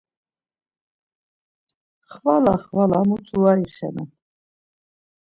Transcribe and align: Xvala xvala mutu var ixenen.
Xvala 2.11 2.53
xvala 2.63 2.97
mutu 3.07 3.35
var 3.43 3.57
ixenen. 3.67 4.09